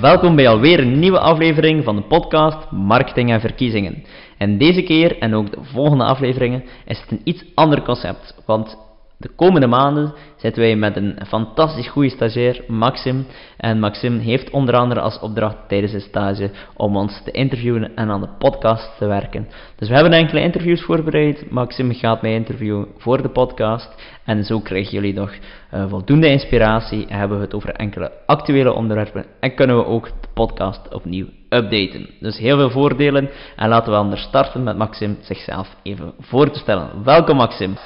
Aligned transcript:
Welkom 0.00 0.36
bij 0.36 0.48
alweer 0.48 0.80
een 0.80 0.98
nieuwe 0.98 1.18
aflevering 1.18 1.84
van 1.84 1.96
de 1.96 2.02
podcast 2.02 2.70
Marketing 2.70 3.30
en 3.30 3.40
Verkiezingen. 3.40 4.04
En 4.36 4.58
deze 4.58 4.82
keer 4.82 5.18
en 5.18 5.34
ook 5.34 5.50
de 5.50 5.58
volgende 5.62 6.04
afleveringen 6.04 6.64
is 6.84 7.00
het 7.00 7.10
een 7.10 7.20
iets 7.24 7.44
ander 7.54 7.82
concept, 7.82 8.34
want 8.46 8.78
de 9.20 9.28
komende 9.36 9.66
maanden 9.66 10.14
zitten 10.36 10.62
wij 10.62 10.76
met 10.76 10.96
een 10.96 11.18
fantastisch 11.26 11.88
goede 11.88 12.08
stagiair, 12.08 12.64
Maxim. 12.66 13.26
En 13.56 13.78
Maxim 13.78 14.18
heeft 14.18 14.50
onder 14.50 14.74
andere 14.74 15.00
als 15.00 15.20
opdracht 15.20 15.56
tijdens 15.68 15.90
zijn 15.90 16.02
stage 16.02 16.50
om 16.76 16.96
ons 16.96 17.22
te 17.24 17.30
interviewen 17.30 17.94
en 17.94 18.10
aan 18.10 18.20
de 18.20 18.28
podcast 18.38 18.98
te 18.98 19.06
werken. 19.06 19.48
Dus 19.76 19.88
we 19.88 19.94
hebben 19.94 20.12
enkele 20.12 20.40
interviews 20.40 20.82
voorbereid. 20.82 21.50
Maxim 21.50 21.92
gaat 21.92 22.22
mij 22.22 22.34
interviewen 22.34 22.86
voor 22.96 23.22
de 23.22 23.28
podcast. 23.28 24.02
En 24.24 24.44
zo 24.44 24.60
krijgen 24.60 24.92
jullie 24.92 25.14
nog 25.14 25.32
uh, 25.74 25.88
voldoende 25.88 26.28
inspiratie. 26.28 27.06
En 27.06 27.18
hebben 27.18 27.38
we 27.38 27.44
het 27.44 27.54
over 27.54 27.70
enkele 27.70 28.12
actuele 28.26 28.72
onderwerpen. 28.72 29.24
En 29.40 29.54
kunnen 29.54 29.76
we 29.76 29.84
ook 29.84 30.06
de 30.06 30.28
podcast 30.34 30.94
opnieuw 30.94 31.26
updaten. 31.48 32.08
Dus 32.20 32.38
heel 32.38 32.56
veel 32.56 32.70
voordelen. 32.70 33.30
En 33.56 33.68
laten 33.68 33.92
we 33.92 33.98
anders 33.98 34.22
starten 34.22 34.62
met 34.62 34.76
Maxim 34.76 35.16
zichzelf 35.20 35.76
even 35.82 36.12
voor 36.18 36.50
te 36.50 36.58
stellen. 36.58 37.04
Welkom 37.04 37.36
Maxim. 37.36 37.76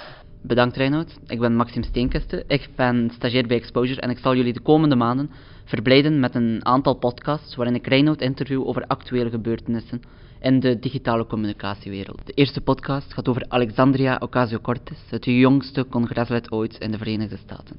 Bedankt 0.44 0.76
Reinoud. 0.76 1.18
Ik 1.26 1.40
ben 1.40 1.56
Maxim 1.56 1.82
Steenkeste. 1.82 2.44
Ik 2.46 2.68
ben 2.76 3.10
stagiair 3.14 3.46
bij 3.46 3.56
Exposure 3.56 4.00
en 4.00 4.10
ik 4.10 4.18
zal 4.18 4.36
jullie 4.36 4.52
de 4.52 4.60
komende 4.60 4.96
maanden 4.96 5.30
verblijden 5.64 6.20
met 6.20 6.34
een 6.34 6.66
aantal 6.66 6.94
podcasts 6.94 7.54
waarin 7.54 7.74
ik 7.74 7.86
Reinoud 7.86 8.20
interview 8.20 8.66
over 8.66 8.86
actuele 8.86 9.30
gebeurtenissen 9.30 10.02
in 10.40 10.60
de 10.60 10.78
digitale 10.78 11.26
communicatiewereld. 11.26 12.26
De 12.26 12.32
eerste 12.32 12.60
podcast 12.60 13.12
gaat 13.12 13.28
over 13.28 13.44
Alexandria 13.48 14.16
Ocasio-Cortez, 14.20 14.98
het 15.10 15.24
jongste 15.24 15.86
congreslid 15.88 16.52
ooit 16.52 16.78
in 16.78 16.90
de 16.90 16.98
Verenigde 16.98 17.36
Staten. 17.36 17.76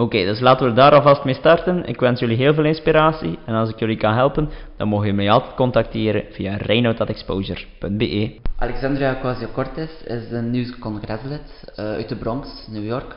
Oké, 0.00 0.24
dus 0.24 0.40
laten 0.40 0.66
we 0.66 0.72
daar 0.72 0.92
alvast 0.92 1.24
mee 1.24 1.34
starten. 1.34 1.84
Ik 1.84 2.00
wens 2.00 2.20
jullie 2.20 2.36
heel 2.36 2.54
veel 2.54 2.64
inspiratie 2.64 3.38
en 3.46 3.54
als 3.54 3.70
ik 3.70 3.78
jullie 3.78 3.96
kan 3.96 4.14
helpen, 4.14 4.50
dan 4.76 4.88
mogen 4.88 5.06
jullie 5.06 5.22
mij 5.24 5.30
altijd 5.30 5.54
contacteren 5.54 6.24
via 6.30 6.56
reinoud.exposure.be. 6.56 8.40
Alexandria 8.58 9.14
Ocasio-Cortez 9.14 9.90
is 10.04 10.30
een 10.30 10.50
nieuw 10.50 10.78
congreslid 10.80 11.72
uh, 11.78 11.84
uit 11.84 12.08
de 12.08 12.16
Bronx, 12.16 12.66
New 12.70 12.84
York. 12.84 13.16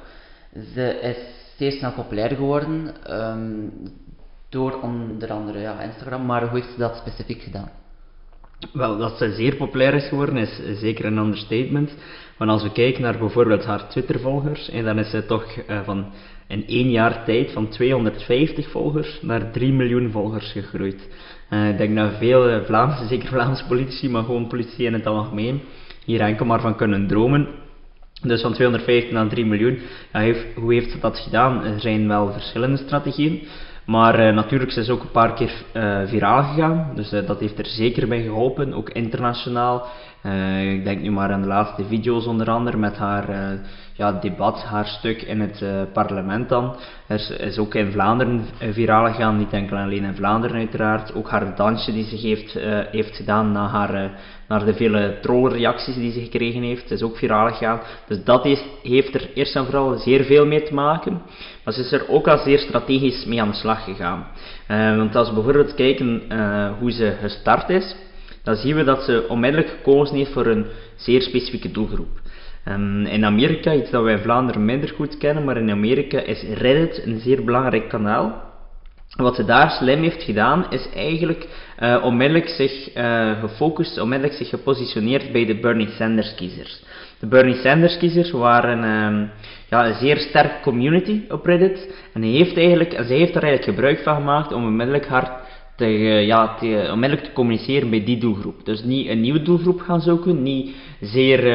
Ze 0.73 0.99
is 1.01 1.17
zeer 1.57 1.71
snel 1.71 1.91
populair 1.91 2.29
geworden 2.29 2.93
um, 3.09 3.73
door 4.49 4.81
onder 4.81 5.31
andere 5.31 5.59
ja, 5.59 5.81
Instagram, 5.81 6.25
maar 6.25 6.41
hoe 6.41 6.59
heeft 6.59 6.71
ze 6.73 6.79
dat 6.79 6.95
specifiek 6.95 7.41
gedaan? 7.41 7.80
Wel, 8.73 8.97
dat 8.97 9.17
ze 9.17 9.33
zeer 9.33 9.55
populair 9.55 9.93
is 9.93 10.07
geworden 10.07 10.37
is 10.37 10.61
zeker 10.79 11.05
een 11.05 11.17
understatement. 11.17 11.95
Want 12.37 12.51
als 12.51 12.63
we 12.63 12.71
kijken 12.71 13.01
naar 13.01 13.17
bijvoorbeeld 13.17 13.65
haar 13.65 13.89
Twitter-volgers, 13.89 14.69
dan 14.83 14.99
is 14.99 15.09
ze 15.09 15.25
toch 15.25 15.45
uh, 15.69 15.79
van 15.83 16.05
in 16.47 16.67
één 16.67 16.89
jaar 16.89 17.23
tijd 17.25 17.51
van 17.51 17.67
250 17.69 18.69
volgers 18.69 19.19
naar 19.21 19.51
3 19.51 19.73
miljoen 19.73 20.11
volgers 20.11 20.51
gegroeid. 20.51 21.09
Uh, 21.49 21.69
ik 21.69 21.77
denk 21.77 21.95
dat 21.95 22.17
veel 22.17 22.49
uh, 22.49 22.63
Vlaamse, 22.65 23.07
zeker 23.07 23.27
Vlaamse 23.27 23.65
politici, 23.67 24.09
maar 24.09 24.23
gewoon 24.23 24.47
politici 24.47 24.85
in 24.85 24.93
het 24.93 25.05
algemeen, 25.05 25.61
hier 26.05 26.21
enkel 26.21 26.45
maar 26.45 26.61
van 26.61 26.75
kunnen 26.75 27.07
dromen. 27.07 27.47
Dus 28.21 28.41
van 28.41 28.53
250 28.53 29.11
naar 29.11 29.27
3 29.27 29.45
miljoen. 29.45 29.79
Heeft, 30.11 30.45
hoe 30.55 30.73
heeft 30.73 30.91
ze 30.91 30.99
dat 30.99 31.19
gedaan? 31.19 31.63
Er 31.63 31.79
zijn 31.79 32.07
wel 32.07 32.31
verschillende 32.31 32.77
strategieën. 32.77 33.47
Maar 33.91 34.19
uh, 34.19 34.33
natuurlijk 34.33 34.75
is 34.75 34.85
ze 34.85 34.91
ook 34.91 35.01
een 35.01 35.11
paar 35.11 35.33
keer 35.33 35.53
uh, 35.73 36.01
viraal 36.05 36.43
gegaan. 36.43 36.91
Dus 36.95 37.13
uh, 37.13 37.27
dat 37.27 37.39
heeft 37.39 37.59
er 37.59 37.65
zeker 37.65 38.07
bij 38.07 38.21
geholpen, 38.21 38.73
ook 38.73 38.89
internationaal. 38.89 39.87
ik 40.61 40.83
denk 40.83 41.01
nu 41.01 41.11
maar 41.11 41.31
aan 41.31 41.41
de 41.41 41.47
laatste 41.47 41.85
video's 41.85 42.25
onder 42.25 42.49
andere 42.49 42.77
met 42.77 42.97
haar 42.97 43.25
ja, 43.93 44.11
debat, 44.11 44.63
haar 44.63 44.85
stuk 44.85 45.21
in 45.21 45.41
het 45.41 45.63
parlement 45.93 46.49
dan. 46.49 46.75
Er 47.07 47.41
is 47.41 47.57
ook 47.57 47.75
in 47.75 47.91
Vlaanderen 47.91 48.45
viraal 48.59 49.05
gegaan, 49.05 49.37
niet 49.37 49.53
enkel 49.53 49.77
alleen 49.77 50.03
in 50.03 50.15
Vlaanderen 50.15 50.57
uiteraard. 50.57 51.15
Ook 51.15 51.29
haar 51.29 51.55
dansje 51.55 51.91
die 51.91 52.03
ze 52.03 52.15
heeft, 52.15 52.53
heeft 52.91 53.15
gedaan 53.15 53.51
na 53.51 53.67
haar 53.67 54.11
naar 54.51 54.65
de 54.65 54.73
vele 54.73 55.17
trollreacties 55.21 55.95
die 55.95 56.11
ze 56.11 56.19
gekregen 56.19 56.61
heeft. 56.61 56.91
is 56.91 57.01
ook 57.01 57.17
viraal 57.17 57.47
gegaan. 57.47 57.79
Dus 58.07 58.23
dat 58.23 58.45
is, 58.45 58.63
heeft 58.83 59.13
er 59.13 59.29
eerst 59.33 59.55
en 59.55 59.65
vooral 59.65 59.97
zeer 59.97 60.23
veel 60.23 60.45
mee 60.45 60.63
te 60.63 60.73
maken. 60.73 61.21
Maar 61.63 61.73
ze 61.73 61.79
is 61.79 61.91
er 61.91 62.09
ook 62.09 62.27
al 62.27 62.37
zeer 62.37 62.59
strategisch 62.59 63.25
mee 63.25 63.41
aan 63.41 63.49
de 63.49 63.55
slag 63.55 63.83
gegaan. 63.83 64.27
Uh, 64.67 64.97
want 64.97 65.15
als 65.15 65.27
we 65.27 65.33
bijvoorbeeld 65.33 65.75
kijken 65.75 66.21
uh, 66.31 66.71
hoe 66.79 66.91
ze 66.91 67.13
gestart 67.21 67.69
is, 67.69 67.95
dan 68.43 68.55
zien 68.55 68.75
we 68.75 68.83
dat 68.83 69.03
ze 69.03 69.25
onmiddellijk 69.27 69.69
gekozen 69.69 70.15
heeft 70.15 70.31
voor 70.31 70.45
een 70.45 70.65
zeer 70.95 71.21
specifieke 71.21 71.71
doelgroep. 71.71 72.19
Um, 72.67 73.05
in 73.05 73.25
Amerika, 73.25 73.73
iets 73.73 73.89
dat 73.89 74.03
wij 74.03 74.13
in 74.13 74.19
Vlaanderen 74.19 74.65
minder 74.65 74.89
goed 74.89 75.17
kennen, 75.17 75.43
maar 75.43 75.57
in 75.57 75.71
Amerika 75.71 76.19
is 76.19 76.43
Reddit 76.43 77.01
een 77.05 77.19
zeer 77.19 77.43
belangrijk 77.43 77.89
kanaal. 77.89 78.50
Wat 79.15 79.35
ze 79.35 79.45
daar 79.45 79.69
slim 79.69 80.01
heeft 80.01 80.23
gedaan, 80.23 80.65
is 80.69 80.89
eigenlijk 80.95 81.47
uh, 81.79 82.01
onmiddellijk 82.03 82.47
zich 82.49 82.95
uh, 82.95 83.39
gefocust, 83.39 83.99
onmiddellijk 83.99 84.37
zich 84.37 84.49
gepositioneerd 84.49 85.31
bij 85.31 85.45
de 85.45 85.59
Bernie 85.59 85.89
Sanders 85.89 86.35
kiezers. 86.35 86.83
De 87.19 87.27
Bernie 87.27 87.55
Sanders 87.55 87.97
kiezers 87.97 88.31
waren 88.31 88.83
um, 88.83 89.31
ja, 89.69 89.87
een 89.87 89.93
zeer 89.93 90.17
sterke 90.17 90.61
community 90.61 91.21
op 91.29 91.45
Reddit. 91.45 91.95
En 92.13 92.21
hij 92.21 92.31
heeft 92.31 92.57
eigenlijk, 92.57 92.93
en 92.93 93.05
heeft 93.05 93.35
er 93.35 93.43
eigenlijk 93.43 93.63
gebruik 93.63 93.99
van 93.99 94.15
gemaakt 94.15 94.53
om 94.53 94.65
onmiddellijk 94.65 95.07
hard 95.07 95.31
te, 95.75 95.87
ja, 96.25 96.55
te, 96.55 96.89
onmiddellijk 96.91 97.27
te 97.27 97.33
communiceren 97.33 97.89
bij 97.89 98.03
die 98.03 98.17
doelgroep. 98.17 98.65
Dus 98.65 98.83
niet 98.83 99.07
een 99.07 99.21
nieuwe 99.21 99.41
doelgroep 99.41 99.79
gaan 99.79 100.01
zoeken, 100.01 100.43
niet 100.43 100.75
zeer 100.99 101.45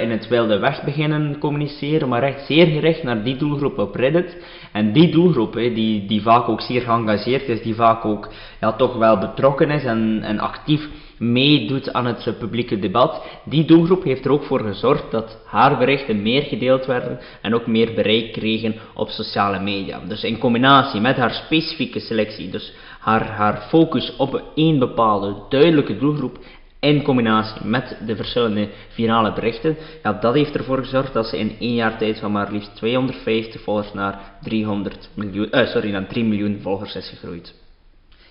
in 0.00 0.10
het 0.10 0.28
wilde 0.28 0.58
weg 0.58 0.84
beginnen 0.84 1.38
communiceren, 1.38 2.08
maar 2.08 2.22
echt 2.22 2.46
zeer 2.46 2.66
gericht 2.66 3.02
naar 3.02 3.24
die 3.24 3.36
doelgroep 3.36 3.78
op 3.78 3.94
Reddit. 3.94 4.36
En 4.72 4.92
die 4.92 5.10
doelgroep, 5.10 5.54
hè, 5.54 5.72
die, 5.72 6.06
die 6.06 6.22
vaak 6.22 6.48
ook 6.48 6.60
zeer 6.60 6.80
geëngageerd 6.80 7.48
is, 7.48 7.62
die 7.62 7.74
vaak 7.74 8.04
ook 8.04 8.28
ja, 8.60 8.72
toch 8.72 8.96
wel 8.96 9.18
betrokken 9.18 9.70
is 9.70 9.84
en, 9.84 10.20
en 10.22 10.38
actief 10.38 10.88
meedoet 11.18 11.92
aan 11.92 12.06
het 12.06 12.34
publieke 12.38 12.78
debat, 12.78 13.22
die 13.44 13.64
doelgroep 13.64 14.04
heeft 14.04 14.24
er 14.24 14.32
ook 14.32 14.44
voor 14.44 14.60
gezorgd 14.60 15.10
dat 15.10 15.38
haar 15.46 15.78
berichten 15.78 16.22
meer 16.22 16.42
gedeeld 16.42 16.86
werden 16.86 17.18
en 17.42 17.54
ook 17.54 17.66
meer 17.66 17.94
bereik 17.94 18.32
kregen 18.32 18.74
op 18.94 19.08
sociale 19.08 19.60
media. 19.60 20.00
Dus 20.08 20.24
in 20.24 20.38
combinatie 20.38 21.00
met 21.00 21.16
haar 21.16 21.30
specifieke 21.30 22.00
selectie, 22.00 22.50
dus 22.50 22.72
haar, 22.98 23.26
haar 23.26 23.66
focus 23.68 24.16
op 24.16 24.42
één 24.54 24.78
bepaalde 24.78 25.34
duidelijke 25.48 25.98
doelgroep 25.98 26.38
in 26.80 27.02
combinatie 27.02 27.64
met 27.64 27.96
de 28.06 28.16
verschillende 28.16 28.68
virale 28.88 29.32
berichten, 29.32 29.76
ja, 30.02 30.12
dat 30.12 30.34
heeft 30.34 30.54
ervoor 30.54 30.78
gezorgd 30.78 31.12
dat 31.12 31.26
ze 31.26 31.38
in 31.38 31.56
één 31.58 31.74
jaar 31.74 31.98
tijd 31.98 32.18
van 32.18 32.32
maar 32.32 32.52
liefst 32.52 32.76
250 32.76 33.60
volgers 33.60 33.92
naar, 33.92 34.32
300 34.42 35.08
miljoen, 35.14 35.48
uh, 35.50 35.66
sorry, 35.66 35.90
naar 35.90 36.06
3 36.06 36.24
miljoen 36.24 36.58
volgers 36.62 36.94
is 36.94 37.08
gegroeid. 37.08 37.54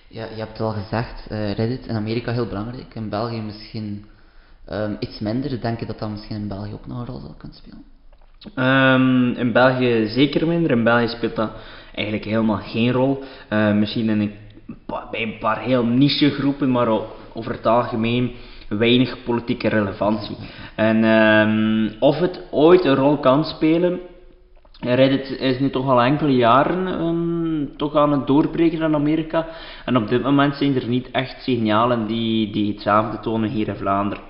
Ja, 0.07 0.24
je 0.24 0.36
hebt 0.36 0.52
het 0.52 0.59
al 0.59 0.72
gezegd, 0.72 1.28
uh, 1.31 1.52
Reddit 1.52 1.88
in 1.88 1.96
Amerika 1.96 2.31
heel 2.31 2.47
belangrijk, 2.47 2.96
in 2.96 3.09
België 3.09 3.41
misschien 3.41 4.06
um, 4.72 4.97
iets 5.00 5.19
minder. 5.19 5.62
Denk 5.62 5.80
je 5.80 5.86
dat 5.86 6.00
dat 6.00 6.09
misschien 6.09 6.36
in 6.36 6.47
België 6.47 6.74
ook 6.74 6.88
nog 6.88 7.00
een 7.00 7.06
rol 7.06 7.19
zal 7.19 7.36
kunnen 7.38 7.57
spelen? 7.57 7.84
Um, 8.56 9.31
in 9.31 9.52
België 9.52 10.07
zeker 10.07 10.47
minder. 10.47 10.72
In 10.72 10.84
België 10.84 11.07
speelt 11.07 11.36
dat 11.36 11.52
eigenlijk 11.94 12.25
helemaal 12.25 12.57
geen 12.57 12.91
rol. 12.91 13.24
Uh, 13.50 13.74
misschien 13.74 14.09
in 14.09 14.19
een, 14.19 14.34
bij 15.11 15.22
een 15.22 15.38
paar 15.39 15.59
heel 15.59 15.85
niche 15.85 16.29
groepen, 16.29 16.72
maar 16.72 16.88
over 17.33 17.51
het 17.51 17.66
algemeen 17.66 18.31
weinig 18.69 19.23
politieke 19.23 19.67
relevantie. 19.67 20.38
En 20.75 21.03
um, 21.03 21.94
of 22.00 22.19
het 22.19 22.41
ooit 22.51 22.85
een 22.85 22.95
rol 22.95 23.17
kan 23.17 23.44
spelen, 23.44 24.00
Reddit 24.79 25.39
is 25.39 25.59
nu 25.59 25.69
toch 25.69 25.89
al 25.89 26.01
enkele 26.01 26.35
jaren 26.35 26.88
um, 26.88 27.77
toch 27.77 27.95
aan 27.95 28.11
het 28.11 28.27
doorbreken 28.27 28.81
in 28.81 28.95
Amerika. 28.95 29.47
En 29.85 29.97
op 29.97 30.07
dit 30.07 30.23
moment 30.23 30.56
zijn 30.56 30.75
er 30.75 30.88
niet 30.88 31.11
echt 31.11 31.44
signalen 31.44 32.07
die, 32.07 32.51
die 32.51 32.72
hetzelfde 32.72 33.19
tonen 33.19 33.50
hier 33.50 33.67
in 33.67 33.75
Vlaanderen. 33.75 34.23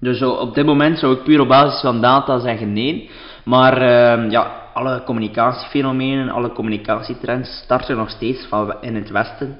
Dus 0.00 0.22
op 0.22 0.54
dit 0.54 0.66
moment 0.66 0.98
zou 0.98 1.12
ik 1.12 1.22
puur 1.22 1.40
op 1.40 1.48
basis 1.48 1.80
van 1.80 2.00
data 2.00 2.38
zeggen 2.38 2.72
nee. 2.72 3.10
Maar 3.44 3.82
uh, 3.82 4.30
ja, 4.30 4.61
alle 4.72 5.02
communicatiefenomenen, 5.04 6.30
alle 6.30 6.52
communicatietrends 6.52 7.60
starten 7.64 7.96
nog 7.96 8.10
steeds 8.10 8.48
in 8.80 8.94
het 8.94 9.10
Westen 9.10 9.58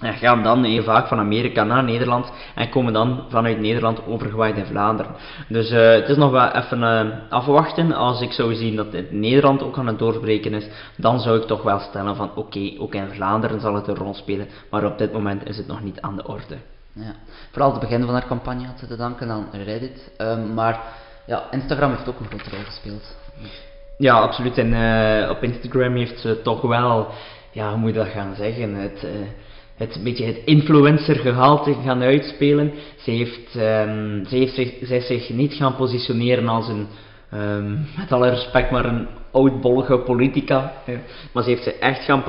en 0.00 0.14
gaan 0.14 0.42
dan 0.42 0.64
heel 0.64 0.82
vaak 0.82 1.06
van 1.06 1.18
Amerika 1.18 1.64
naar 1.64 1.84
Nederland 1.84 2.32
en 2.54 2.70
komen 2.70 2.92
dan 2.92 3.24
vanuit 3.28 3.60
Nederland 3.60 4.06
overgewaaid 4.06 4.56
in 4.56 4.66
Vlaanderen. 4.66 5.14
Dus 5.48 5.70
uh, 5.70 5.90
het 5.90 6.08
is 6.08 6.16
nog 6.16 6.30
wel 6.30 6.50
even 6.50 6.78
uh, 6.80 7.32
afwachten. 7.32 7.92
Als 7.92 8.20
ik 8.20 8.32
zou 8.32 8.54
zien 8.54 8.76
dat 8.76 8.92
het 8.92 9.12
Nederland 9.12 9.62
ook 9.62 9.78
aan 9.78 9.86
het 9.86 9.98
doorbreken 9.98 10.54
is, 10.54 10.66
dan 10.96 11.20
zou 11.20 11.40
ik 11.40 11.46
toch 11.46 11.62
wel 11.62 11.78
stellen 11.78 12.16
van 12.16 12.30
oké, 12.34 12.72
ook 12.78 12.94
in 12.94 13.08
Vlaanderen 13.08 13.60
zal 13.60 13.74
het 13.74 13.88
een 13.88 13.96
rol 13.96 14.14
spelen, 14.14 14.48
maar 14.70 14.84
op 14.84 14.98
dit 14.98 15.12
moment 15.12 15.48
is 15.48 15.56
het 15.56 15.66
nog 15.66 15.82
niet 15.82 16.00
aan 16.00 16.16
de 16.16 16.26
orde. 16.26 16.56
Ja. 16.92 17.14
Vooral 17.50 17.70
het 17.70 17.80
begin 17.80 18.04
van 18.04 18.14
haar 18.14 18.26
campagne 18.26 18.66
had 18.66 18.78
ze 18.78 18.86
te 18.86 18.96
danken 18.96 19.30
aan 19.30 19.48
Reddit, 19.52 20.12
um, 20.18 20.54
maar 20.54 20.80
ja, 21.26 21.42
Instagram 21.50 21.90
heeft 21.90 22.08
ook 22.08 22.20
een 22.20 22.26
grote 22.26 22.50
rol 22.50 22.64
gespeeld. 22.64 23.16
Ja, 23.98 24.20
absoluut. 24.20 24.58
En 24.58 24.72
uh, 24.72 25.30
op 25.30 25.42
Instagram 25.42 25.96
heeft 25.96 26.20
ze 26.20 26.42
toch 26.42 26.60
wel, 26.60 27.08
ja, 27.50 27.70
hoe 27.70 27.78
moet 27.78 27.90
je 27.90 27.98
dat 27.98 28.08
gaan 28.08 28.34
zeggen, 28.34 28.74
het 28.74 29.06
het, 29.76 30.00
beetje 30.02 30.24
het 30.24 30.40
influencer 30.44 31.16
gehalte 31.16 31.74
gaan 31.84 32.02
uitspelen. 32.02 32.72
Ze 32.96 33.10
heeft, 33.10 33.54
um, 33.54 34.24
ze 34.28 34.36
heeft 34.36 34.72
zij 34.82 35.00
zich 35.00 35.30
niet 35.30 35.54
gaan 35.54 35.76
positioneren 35.76 36.48
als 36.48 36.68
een, 36.68 36.86
ehm, 37.40 37.70
met 37.96 38.12
alle 38.12 38.28
respect, 38.28 38.70
maar 38.70 38.84
een 38.84 39.06
oudbollige 39.36 39.98
politica. 39.98 40.72
Maar 41.32 41.42
ze 41.42 41.48
heeft 41.48 41.62
zich 41.62 41.72
echt 41.78 42.04
gaan, 42.04 42.24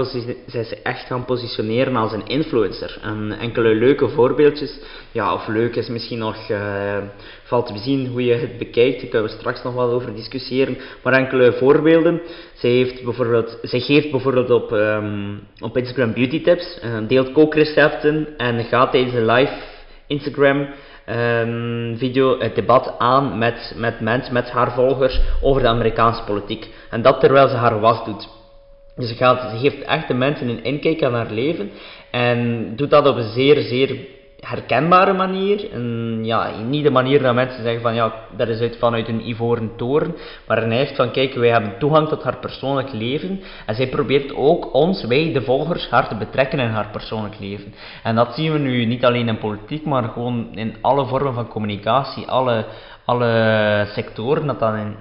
is 0.46 0.82
echt 0.84 1.06
gaan 1.06 1.26
positioneren 1.26 1.96
als 1.96 2.12
een 2.12 2.28
influencer. 2.28 3.00
En 3.02 3.36
enkele 3.40 3.76
leuke 3.76 4.10
voorbeeldjes, 4.10 4.80
ja, 5.12 5.34
of 5.34 5.48
leuk 5.48 5.76
is 5.76 5.88
misschien 5.88 6.18
nog, 6.18 6.50
uh, 6.50 6.98
valt 7.44 7.66
te 7.66 7.74
bezien 7.74 8.08
hoe 8.08 8.26
je 8.26 8.34
het 8.34 8.58
bekijkt, 8.58 9.02
daar 9.02 9.10
kunnen 9.10 9.30
we 9.30 9.38
straks 9.38 9.64
nog 9.64 9.74
wel 9.74 9.92
over 9.92 10.16
discussiëren. 10.16 10.78
Maar 11.04 11.14
enkele 11.14 11.54
voorbeelden. 11.54 12.22
Zij, 12.54 12.70
heeft 12.70 13.04
bijvoorbeeld, 13.04 13.60
zij 13.62 13.80
geeft 13.80 14.12
bijvoorbeeld 14.12 14.50
op, 14.50 14.72
um, 14.72 15.40
op 15.60 15.78
Instagram 15.78 16.14
beauty 16.14 16.42
tips, 16.42 16.80
uh, 16.84 17.08
deelt 17.08 17.32
kookrecepten 17.32 18.28
en 18.38 18.64
gaat 18.64 18.92
tijdens 18.92 19.14
een 19.14 19.26
live 19.26 19.54
Instagram 20.08 20.68
um, 21.10 21.98
video 21.98 22.40
het 22.40 22.56
debat 22.56 22.96
aan 22.98 23.38
met, 23.38 23.74
met 23.76 24.00
mensen, 24.00 24.34
met 24.34 24.52
haar 24.52 24.72
volgers 24.72 25.22
over 25.42 25.62
de 25.62 25.68
Amerikaanse 25.68 26.24
politiek. 26.24 26.68
En 26.90 27.02
dat 27.02 27.20
terwijl 27.20 27.48
ze 27.48 27.56
haar 27.56 27.80
was 27.80 28.06
doet. 28.06 28.30
Dus 28.96 29.10
ze, 29.10 29.16
gaat, 29.16 29.50
ze 29.52 29.58
geeft 29.58 29.82
echt 29.82 30.08
de 30.08 30.14
mensen 30.14 30.50
een 30.50 30.64
inkijk 30.64 31.04
aan 31.04 31.14
haar 31.14 31.32
leven 31.32 31.72
en 32.12 32.72
doet 32.76 32.90
dat 32.90 33.08
op 33.08 33.16
een 33.16 33.30
zeer, 33.30 33.62
zeer 33.62 33.98
herkenbare 34.48 35.14
manier. 35.14 35.72
En 35.72 36.20
ja, 36.24 36.52
niet 36.68 36.84
de 36.84 36.92
manier 36.92 37.22
dat 37.22 37.36
mensen 37.36 37.64
zeggen 37.64 37.82
van 37.82 37.96
ja, 37.96 38.14
dat 38.36 38.48
is 38.48 38.60
uit, 38.60 38.78
vanuit 38.78 39.08
een 39.08 39.28
ivoren 39.30 39.72
toren. 39.76 40.16
Maar 40.48 40.64
een 40.64 40.72
echt 40.72 40.96
van 40.96 41.12
kijk, 41.12 41.34
wij 41.34 41.50
hebben 41.50 41.78
toegang 41.80 42.08
tot 42.08 42.24
haar 42.24 42.38
persoonlijk 42.38 42.94
leven. 42.94 43.42
En 43.66 43.76
zij 43.76 43.88
probeert 43.88 44.36
ook 44.36 44.74
ons, 44.74 45.06
wij 45.06 45.34
de 45.34 45.42
volgers, 45.42 45.90
haar 45.90 46.08
te 46.08 46.16
betrekken 46.16 46.60
in 46.60 46.70
haar 46.70 46.90
persoonlijk 46.92 47.40
leven. 47.40 47.74
En 48.04 48.16
dat 48.16 48.34
zien 48.36 48.52
we 48.52 48.60
nu 48.60 48.86
niet 48.86 49.06
alleen 49.06 49.28
in 49.28 49.38
politiek, 49.38 49.86
maar 49.86 50.04
gewoon 50.04 50.48
in 50.56 50.76
alle 50.82 51.06
vormen 51.06 51.34
van 51.34 51.48
communicatie. 51.48 52.28
Alle, 52.28 52.66
alle 53.08 53.86
sectoren, 53.94 54.48
dat 54.48 54.62
een, 54.62 54.96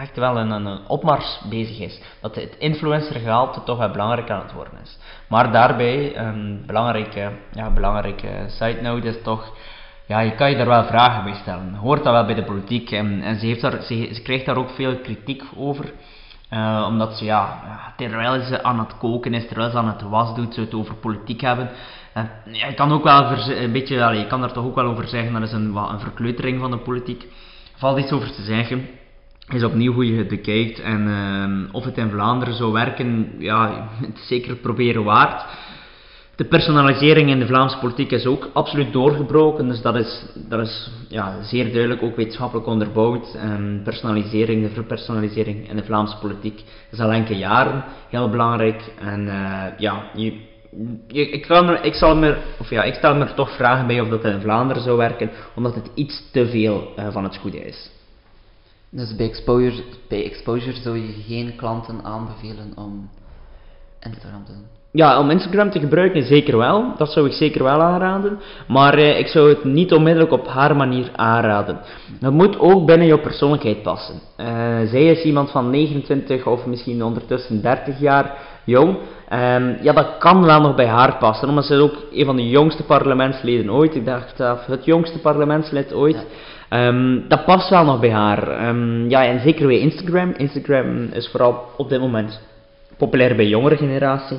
echt 0.00 0.16
wel 0.16 0.36
een, 0.38 0.50
een 0.50 0.78
opmars 0.88 1.40
bezig 1.48 1.78
is. 1.78 2.00
Dat 2.20 2.34
het 2.34 2.56
influencergehalte 2.58 3.62
toch 3.62 3.78
wel 3.78 3.90
belangrijk 3.90 4.30
aan 4.30 4.42
het 4.42 4.52
worden 4.52 4.78
is. 4.82 4.98
Maar 5.28 5.52
daarbij, 5.52 6.16
een 6.16 6.62
belangrijke, 6.66 7.30
ja, 7.52 7.70
belangrijke 7.70 8.28
side 8.46 8.80
note 8.82 9.08
is 9.08 9.22
toch, 9.22 9.52
ja, 10.06 10.20
je 10.20 10.34
kan 10.34 10.50
je 10.50 10.56
daar 10.56 10.66
wel 10.66 10.84
vragen 10.84 11.24
bij 11.24 11.34
stellen. 11.34 11.74
Hoort 11.74 12.04
dat 12.04 12.12
wel 12.12 12.24
bij 12.24 12.34
de 12.34 12.44
politiek 12.44 12.90
en, 12.90 13.22
en 13.22 13.38
ze, 13.38 13.46
heeft 13.46 13.60
daar, 13.60 13.82
ze 13.82 14.20
krijgt 14.22 14.46
daar 14.46 14.56
ook 14.56 14.70
veel 14.70 14.96
kritiek 14.96 15.42
over. 15.56 15.92
Uh, 16.52 16.84
omdat 16.88 17.16
ze, 17.16 17.24
ja, 17.24 17.62
terwijl 17.96 18.42
ze 18.42 18.62
aan 18.62 18.78
het 18.78 18.98
koken 18.98 19.34
is, 19.34 19.46
terwijl 19.46 19.70
ze 19.70 19.76
aan 19.76 19.88
het 19.88 20.02
was 20.02 20.34
doet, 20.34 20.54
ze 20.54 20.60
het 20.60 20.74
over 20.74 20.94
politiek 20.94 21.40
hebben. 21.40 21.70
Ja, 22.14 22.66
je 22.66 22.74
kan 22.74 22.92
ook 22.92 23.04
wel 23.04 23.32
een 23.48 23.72
beetje, 23.72 23.94
je 23.96 24.26
kan 24.26 24.40
daar 24.40 24.52
toch 24.52 24.64
ook 24.64 24.74
wel 24.74 24.86
over 24.86 25.08
zeggen, 25.08 25.32
dat 25.32 25.42
is 25.42 25.52
een, 25.52 25.76
een 25.76 26.00
verkleutering 26.00 26.60
van 26.60 26.70
de 26.70 26.78
politiek 26.78 27.26
valt 27.76 27.98
iets 27.98 28.12
over 28.12 28.32
te 28.32 28.42
zeggen. 28.42 28.88
Is 29.48 29.64
opnieuw 29.64 29.92
hoe 29.92 30.12
je 30.12 30.18
het 30.18 30.28
bekijkt 30.28 30.80
en 30.80 31.06
uh, 31.06 31.74
of 31.74 31.84
het 31.84 31.98
in 31.98 32.10
Vlaanderen 32.10 32.54
zou 32.54 32.72
werken, 32.72 33.32
ja, 33.38 33.88
het 34.06 34.18
is 34.18 34.26
zeker 34.26 34.56
proberen 34.56 35.04
waard. 35.04 35.44
De 36.40 36.46
personalisering 36.46 37.30
in 37.30 37.38
de 37.38 37.46
Vlaamse 37.46 37.78
politiek 37.78 38.10
is 38.10 38.26
ook 38.26 38.50
absoluut 38.52 38.92
doorgebroken, 38.92 39.68
dus 39.68 39.82
dat 39.82 39.96
is, 39.96 40.26
dat 40.34 40.60
is 40.60 40.90
ja, 41.08 41.42
zeer 41.42 41.72
duidelijk 41.72 42.02
ook 42.02 42.16
wetenschappelijk 42.16 42.66
onderbouwd. 42.66 43.34
En 43.34 43.80
personalisering, 43.84 44.62
de 44.62 44.70
verpersonalisering 44.70 45.68
in 45.68 45.76
de 45.76 45.84
Vlaamse 45.84 46.16
politiek 46.18 46.64
is 46.90 47.00
al 47.00 47.12
enkele 47.12 47.38
jaren 47.38 47.84
heel 48.08 48.30
belangrijk. 48.30 48.92
En 49.00 49.26
uh, 49.26 49.64
ja, 49.78 50.10
ik, 51.06 51.44
kan 51.46 51.84
ik, 51.84 51.94
zal 51.94 52.16
me, 52.16 52.36
of 52.58 52.70
ja, 52.70 52.82
ik 52.82 52.94
stel 52.94 53.14
me 53.14 53.24
er 53.24 53.34
toch 53.34 53.56
vragen 53.56 53.86
bij 53.86 54.00
of 54.00 54.08
dat 54.08 54.24
in 54.24 54.40
Vlaanderen 54.40 54.82
zou 54.82 54.96
werken, 54.96 55.30
omdat 55.54 55.74
het 55.74 55.90
iets 55.94 56.30
te 56.32 56.46
veel 56.46 56.92
uh, 56.98 57.12
van 57.12 57.24
het 57.24 57.36
goede 57.36 57.64
is. 57.64 57.90
Dus 58.90 59.16
bij 59.16 59.28
exposure, 59.28 59.82
bij 60.08 60.24
exposure 60.24 60.80
zou 60.80 60.98
je 60.98 61.22
geen 61.26 61.56
klanten 61.56 62.04
aanbevelen 62.04 62.72
om 62.76 63.10
Instagram 64.00 64.44
te 64.44 64.52
doen? 64.52 64.79
Ja, 64.92 65.18
om 65.18 65.30
Instagram 65.30 65.70
te 65.70 65.80
gebruiken 65.80 66.22
zeker 66.22 66.56
wel. 66.56 66.92
Dat 66.96 67.12
zou 67.12 67.26
ik 67.26 67.32
zeker 67.32 67.62
wel 67.62 67.80
aanraden. 67.80 68.40
Maar 68.68 68.94
eh, 68.94 69.18
ik 69.18 69.26
zou 69.26 69.48
het 69.48 69.64
niet 69.64 69.92
onmiddellijk 69.92 70.32
op 70.32 70.48
haar 70.48 70.76
manier 70.76 71.10
aanraden. 71.16 71.80
Dat 72.20 72.32
moet 72.32 72.58
ook 72.58 72.86
binnen 72.86 73.06
jouw 73.06 73.20
persoonlijkheid 73.20 73.82
passen. 73.82 74.20
Uh, 74.40 74.46
zij 74.84 75.06
is 75.06 75.22
iemand 75.22 75.50
van 75.50 75.70
29 75.70 76.46
of 76.46 76.66
misschien 76.66 77.04
ondertussen 77.04 77.62
30 77.62 78.00
jaar 78.00 78.36
jong. 78.64 78.88
Um, 79.32 79.76
ja, 79.82 79.92
dat 79.92 80.18
kan 80.18 80.44
wel 80.44 80.60
nog 80.60 80.74
bij 80.74 80.86
haar 80.86 81.16
passen, 81.16 81.48
omdat 81.48 81.64
ze 81.64 81.74
ook 81.74 81.94
een 82.12 82.24
van 82.24 82.36
de 82.36 82.48
jongste 82.48 82.84
parlementsleden 82.84 83.72
ooit, 83.72 83.94
ik 83.94 84.04
dacht 84.04 84.40
uh, 84.40 84.52
het 84.66 84.84
jongste 84.84 85.18
parlementslid 85.18 85.92
ooit, 85.92 86.26
ja. 86.70 86.86
um, 86.86 87.24
dat 87.28 87.44
past 87.44 87.70
wel 87.70 87.84
nog 87.84 88.00
bij 88.00 88.12
haar. 88.12 88.68
Um, 88.68 89.08
ja, 89.08 89.24
en 89.24 89.40
zeker 89.40 89.66
bij 89.66 89.78
Instagram. 89.78 90.34
Instagram 90.36 91.08
is 91.12 91.28
vooral 91.28 91.64
op 91.76 91.88
dit 91.88 92.00
moment 92.00 92.40
populair 92.96 93.36
bij 93.36 93.46
jongere 93.46 93.76
generatie. 93.76 94.38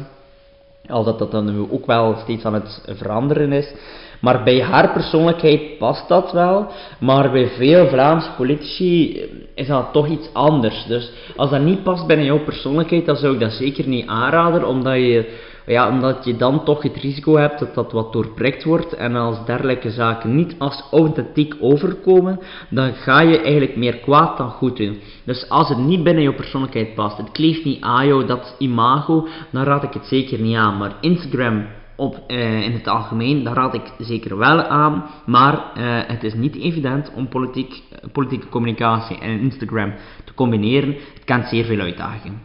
Al 0.88 1.04
dat 1.04 1.20
dat 1.20 1.32
dan 1.32 1.46
nu 1.46 1.72
ook 1.72 1.86
wel 1.86 2.16
steeds 2.22 2.46
aan 2.46 2.54
het 2.54 2.82
veranderen 2.86 3.52
is. 3.52 3.74
Maar 4.22 4.44
bij 4.44 4.62
haar 4.62 4.94
persoonlijkheid 4.94 5.78
past 5.78 6.08
dat 6.08 6.32
wel. 6.32 6.72
Maar 7.00 7.32
bij 7.32 7.48
veel 7.48 7.88
Vlaamse 7.88 8.32
politici 8.38 9.22
is 9.56 9.68
dat 9.68 9.94
toch 9.94 10.08
iets 10.08 10.30
anders. 10.34 10.86
Dus 10.86 11.12
als 11.36 11.50
dat 11.50 11.62
niet 11.62 11.84
past 11.84 12.08
bij 12.08 12.24
jouw 12.24 12.44
persoonlijkheid, 12.44 13.06
dan 13.06 13.16
zou 13.16 13.34
ik 13.34 13.40
dat 13.40 13.52
zeker 13.52 13.88
niet 13.88 14.08
aanraden. 14.08 14.68
Omdat 14.68 14.96
je, 14.96 15.38
ja, 15.66 15.90
omdat 15.90 16.26
je 16.26 16.36
dan 16.36 16.64
toch 16.64 16.84
het 16.84 16.98
risico 16.98 17.36
hebt 17.36 17.60
dat 17.60 17.76
dat 17.76 17.92
wat 17.92 18.14
doorprikt 18.14 18.64
wordt. 18.64 18.94
En 18.94 19.16
als 19.16 19.46
dergelijke 19.46 19.92
zaken 19.92 20.36
niet 20.36 20.56
als 20.58 20.84
authentiek 20.92 21.56
overkomen, 21.60 22.40
dan 22.70 22.94
ga 22.94 23.22
je 23.22 23.42
eigenlijk 23.42 23.76
meer 23.76 23.96
kwaad 23.96 24.38
dan 24.38 24.50
goed 24.50 24.78
doen. 24.78 25.00
Dus 25.24 25.50
als 25.50 25.70
het 25.70 25.78
niet 25.78 26.04
binnen 26.04 26.24
jouw 26.24 26.34
persoonlijkheid 26.34 26.94
past, 26.94 27.18
het 27.18 27.32
kleeft 27.32 27.66
niet 27.66 27.82
aan 27.82 28.08
jou, 28.08 28.26
dat 28.26 28.56
imago, 28.58 29.28
dan 29.52 29.64
raad 29.64 29.84
ik 29.84 29.94
het 29.94 30.06
zeker 30.06 30.40
niet 30.40 30.56
aan. 30.56 30.78
Maar 30.78 30.96
Instagram 31.00 31.66
op, 32.02 32.24
uh, 32.28 32.62
in 32.62 32.72
het 32.72 32.88
algemeen, 32.88 33.44
daar 33.44 33.56
raad 33.56 33.74
ik 33.74 33.94
zeker 33.98 34.38
wel 34.38 34.64
aan, 34.64 35.06
maar 35.26 35.54
uh, 35.54 36.00
het 36.08 36.24
is 36.24 36.34
niet 36.34 36.56
evident 36.56 37.12
om 37.16 37.28
politiek, 37.28 37.84
politieke 38.12 38.50
communicatie 38.50 39.20
en 39.20 39.40
Instagram 39.40 39.94
te 40.26 40.34
combineren. 40.34 40.96
Het 41.14 41.24
kent 41.24 41.48
zeer 41.48 41.66
veel 41.66 41.80
uitdagingen. 41.80 42.42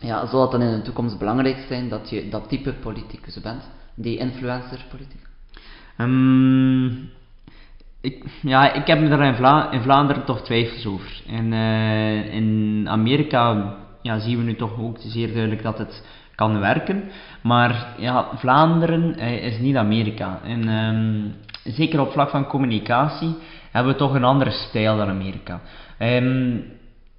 Ja, 0.00 0.26
zal 0.26 0.42
het 0.42 0.50
dan 0.50 0.62
in 0.62 0.76
de 0.76 0.82
toekomst 0.82 1.18
belangrijk 1.18 1.64
zijn 1.68 1.88
dat 1.88 2.10
je 2.10 2.28
dat 2.28 2.48
type 2.48 2.72
politicus 2.72 3.40
bent, 3.40 3.70
die 3.94 4.18
influencer-politicus? 4.18 5.28
Um, 5.98 7.10
ik, 8.00 8.24
ja, 8.42 8.72
ik 8.72 8.86
heb 8.86 9.00
me 9.00 9.08
daar 9.08 9.26
in, 9.26 9.34
Vla 9.34 9.70
in 9.70 9.82
Vlaanderen 9.82 10.24
toch 10.24 10.42
twijfels 10.42 10.86
over. 10.86 11.22
En 11.26 11.52
uh, 11.52 12.34
in 12.34 12.86
Amerika 12.88 13.74
ja, 14.02 14.18
zien 14.18 14.38
we 14.38 14.44
nu 14.44 14.54
toch 14.54 14.80
ook 14.80 14.96
zeer 14.98 15.32
duidelijk 15.32 15.62
dat 15.62 15.78
het 15.78 16.04
kan 16.40 16.60
werken. 16.60 17.10
Maar 17.42 17.86
ja, 17.98 18.28
Vlaanderen 18.34 19.18
eh, 19.18 19.44
is 19.44 19.58
niet 19.58 19.76
Amerika. 19.76 20.38
En 20.44 20.68
um, 20.68 21.34
zeker 21.64 22.00
op 22.00 22.12
vlak 22.12 22.30
van 22.30 22.46
communicatie 22.46 23.36
hebben 23.70 23.92
we 23.92 23.98
toch 23.98 24.14
een 24.14 24.24
andere 24.24 24.50
stijl 24.50 24.96
dan 24.96 25.08
Amerika. 25.08 25.60
Um, 25.98 26.64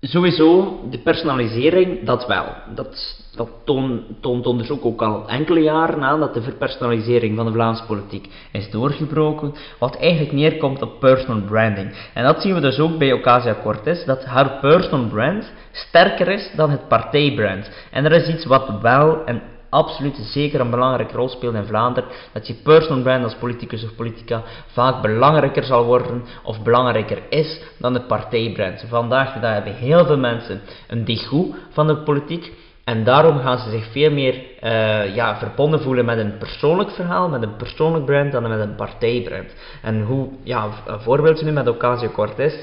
Sowieso, 0.04 0.80
de 0.90 0.98
personalisering, 0.98 2.04
dat 2.06 2.28
wel. 2.28 2.46
Dat, 2.76 3.18
dat 3.36 3.50
toont, 4.22 4.46
onderzoek 4.46 4.86
ook 4.86 5.02
al 5.02 5.28
enkele 5.28 5.60
jaren 5.60 6.04
aan, 6.04 6.20
dat 6.20 6.34
de 6.34 6.42
verpersonalisering 6.42 7.36
van 7.36 7.46
de 7.46 7.52
Vlaamse 7.52 7.86
politiek 7.86 8.28
is 8.52 8.70
doorgebroken, 8.70 9.54
wat 9.80 9.98
eigenlijk 9.98 10.32
neerkomt 10.32 10.82
op 10.82 11.00
personal 11.00 11.42
branding. 11.42 11.94
En 12.14 12.24
dat 12.24 12.42
zien 12.42 12.54
we 12.54 12.60
dus 12.60 12.80
ook 12.80 12.98
bij 12.98 13.14
Ocasio 13.14 13.54
Cortez, 13.64 14.06
dat 14.06 14.26
haar 14.26 14.60
personal 14.60 15.08
brand 15.08 15.52
sterker 15.72 16.28
is 16.28 16.52
dan 16.56 16.70
het 16.70 16.88
partijbrand. 16.88 17.72
En 17.92 18.06
er 18.06 18.12
is 18.12 18.28
iets 18.28 18.46
wat 18.46 18.82
wel 18.82 19.26
en 19.26 19.42
absoluut 19.72 20.18
zeker 20.22 20.60
een 20.60 20.70
belangrijke 20.70 21.16
rol 21.16 21.30
speelt 21.30 21.56
in 21.56 21.66
Vlaanderen, 21.66 22.10
dat 22.34 22.48
je 22.48 22.54
personal 22.54 23.04
brand 23.04 23.24
als 23.24 23.36
politicus 23.36 23.84
of 23.84 23.96
politica 23.96 24.44
vaak 24.66 25.02
belangrijker 25.02 25.64
zal 25.64 25.84
worden 25.86 26.24
of 26.44 26.62
belangrijker 26.62 27.22
is 27.30 27.62
dan 27.78 27.94
het 27.94 28.08
partijbrand. 28.08 28.86
Vandaag 28.88 29.34
de 29.34 29.40
dag 29.40 29.54
hebben 29.54 29.74
heel 29.74 30.06
veel 30.06 30.18
mensen 30.18 30.62
een 30.88 31.06
dégoût 31.06 31.56
van 31.70 31.88
de 31.88 31.98
politiek. 31.98 32.52
En 32.84 33.04
daarom 33.04 33.40
gaan 33.40 33.58
ze 33.58 33.70
zich 33.70 33.92
veel 33.92 34.12
meer 34.12 34.34
uh, 34.64 35.16
ja, 35.16 35.38
verbonden 35.38 35.82
voelen 35.82 36.06
met 36.06 36.18
een 36.18 36.38
persoonlijk 36.38 36.90
verhaal, 36.90 37.30
met 37.30 37.42
een 37.42 37.56
persoonlijk 37.56 38.06
brand, 38.06 38.32
dan 38.32 38.50
met 38.50 38.60
een 38.60 38.76
partijbrand. 38.76 39.54
En 39.82 40.02
hoe, 40.02 40.30
ja, 40.44 40.70
een 40.86 41.00
voorbeeld 41.00 41.42
nu 41.42 41.52
met 41.52 41.68
Ocasio-Cortez 41.68 42.54
eh, 42.54 42.62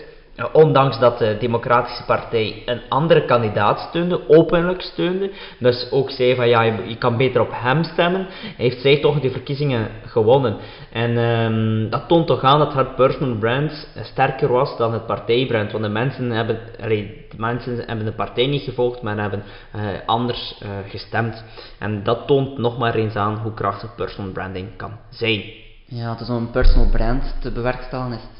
ondanks 0.52 0.98
dat 0.98 1.18
de 1.18 1.36
Democratische 1.40 2.04
Partij 2.04 2.62
een 2.66 2.80
andere 2.88 3.24
kandidaat 3.24 3.80
steunde, 3.88 4.28
openlijk 4.28 4.80
steunde, 4.80 5.30
dus 5.58 5.90
ook 5.90 6.10
zei 6.10 6.34
van 6.34 6.48
ja, 6.48 6.62
je, 6.62 6.96
kan 6.98 7.16
beter 7.16 7.40
op 7.40 7.50
hem 7.52 7.84
stemmen, 7.84 8.26
heeft 8.56 8.80
zij 8.80 9.00
toch 9.00 9.20
de 9.20 9.30
verkiezingen 9.30 9.88
gewonnen. 10.06 10.56
En 10.92 11.16
um, 11.16 11.90
dat 11.90 12.08
toont 12.08 12.26
toch 12.26 12.42
aan 12.42 12.58
dat 12.58 12.72
haar 12.72 12.94
personal 12.94 13.36
brand 13.36 13.88
sterker 14.02 14.48
was 14.48 14.76
dan 14.76 14.92
het 14.92 15.06
partijbrand, 15.06 15.72
want 15.72 15.84
de 15.84 15.90
mensen 15.90 16.30
hebben, 16.30 16.58
de 16.78 17.34
mensen 17.36 17.82
hebben 17.86 18.04
de 18.04 18.12
partij 18.12 18.46
niet 18.46 18.62
gevolgd, 18.62 19.02
maar 19.02 19.18
hebben 19.18 19.42
uh, 19.76 19.82
anders 20.06 20.60
uh, 20.62 20.68
gestemd. 20.88 21.44
En 21.78 22.02
dat 22.02 22.26
toont 22.26 22.58
nog 22.58 22.78
maar 22.78 22.94
eens 22.94 23.14
aan 23.14 23.38
hoe 23.38 23.54
krachtig 23.54 23.94
personal 23.94 24.32
branding 24.32 24.76
kan 24.76 24.92
zijn. 25.10 25.42
Ja, 25.84 26.14
dus 26.14 26.28
om 26.28 26.36
een 26.36 26.50
personal 26.50 26.88
brand 26.90 27.36
te 27.40 27.50
bewerkstelligen 27.52 28.12
is 28.12 28.37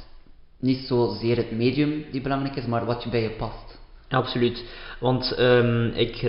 niet 0.60 0.86
zozeer 0.86 1.36
het 1.36 1.50
medium 1.50 2.04
die 2.10 2.20
belangrijk 2.20 2.56
is, 2.56 2.66
maar 2.66 2.84
wat 2.84 3.02
je 3.02 3.10
bij 3.10 3.22
je 3.22 3.30
past. 3.30 3.78
Absoluut. 4.08 4.64
Want 5.00 5.34
ehm, 5.34 5.86
ik, 5.86 6.22